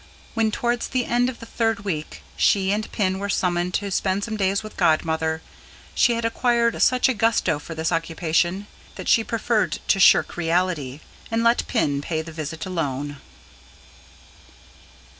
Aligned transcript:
When, 0.33 0.49
towards 0.49 0.87
the 0.87 1.05
end 1.05 1.29
of 1.29 1.39
the 1.39 1.45
third 1.45 1.81
week, 1.81 2.23
she 2.35 2.71
and 2.71 2.91
Pin 2.91 3.19
were 3.19 3.29
summoned 3.29 3.75
to 3.75 3.91
spend 3.91 4.23
some 4.23 4.35
days 4.35 4.63
with 4.63 4.75
Godmother, 4.75 5.43
she 5.93 6.15
had 6.15 6.25
acquired 6.25 6.81
such 6.81 7.07
a 7.07 7.13
gusto 7.13 7.59
for 7.59 7.75
this 7.75 7.91
occupation, 7.91 8.65
that 8.95 9.07
she 9.07 9.23
preferred 9.23 9.77
to 9.89 9.99
shirk 9.99 10.37
reality, 10.37 11.01
and 11.29 11.43
let 11.43 11.67
Pin 11.67 12.01
pay 12.01 12.23
the 12.23 12.31
visit 12.31 12.65
alone. 12.65 13.17